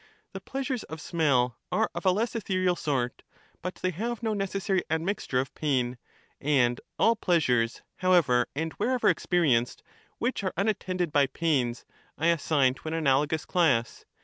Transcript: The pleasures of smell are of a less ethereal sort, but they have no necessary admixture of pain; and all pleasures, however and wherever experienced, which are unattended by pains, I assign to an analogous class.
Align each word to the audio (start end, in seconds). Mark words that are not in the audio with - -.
The 0.33 0.41
pleasures 0.41 0.81
of 0.85 0.99
smell 0.99 1.59
are 1.71 1.91
of 1.93 2.07
a 2.07 2.11
less 2.11 2.35
ethereal 2.35 2.75
sort, 2.75 3.21
but 3.61 3.75
they 3.75 3.91
have 3.91 4.23
no 4.23 4.33
necessary 4.33 4.81
admixture 4.89 5.39
of 5.39 5.53
pain; 5.53 5.99
and 6.39 6.81
all 6.97 7.15
pleasures, 7.15 7.83
however 7.97 8.47
and 8.55 8.73
wherever 8.77 9.09
experienced, 9.09 9.83
which 10.17 10.43
are 10.43 10.55
unattended 10.57 11.11
by 11.11 11.27
pains, 11.27 11.85
I 12.17 12.29
assign 12.29 12.73
to 12.73 12.87
an 12.87 12.95
analogous 12.95 13.45
class. 13.45 14.05